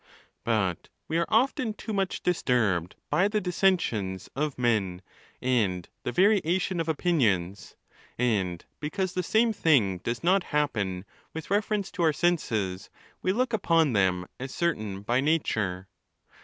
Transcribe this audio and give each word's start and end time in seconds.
But 0.43 0.89
we 1.07 1.19
are 1.19 1.27
often 1.29 1.75
too 1.75 1.93
much 1.93 2.23
disturbed 2.23 2.95
by 3.11 3.27
the 3.27 3.39
dissensions 3.39 4.31
of 4.35 4.57
men 4.57 5.03
and 5.43 5.87
the 6.01 6.11
variation 6.11 6.79
of 6.79 6.89
opinions: 6.89 7.75
And 8.17 8.65
because 8.79 9.13
the 9.13 9.21
same 9.21 9.53
thing 9.53 9.99
does 9.99 10.23
not 10.23 10.45
happen 10.45 11.05
with 11.35 11.51
reference 11.51 11.91
to 11.91 12.01
our 12.01 12.13
senses, 12.13 12.89
we 13.21 13.31
look 13.31 13.53
upon 13.53 13.93
them 13.93 14.25
as 14.39 14.51
certain 14.51 15.03
by 15.03 15.21
nature. 15.21 15.87